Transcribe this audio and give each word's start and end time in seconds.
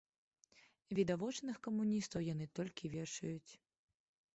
Відавочных 1.01 1.55
камуністаў 1.69 2.27
яны 2.33 2.45
толькі 2.61 2.95
вешаюць. 2.97 3.51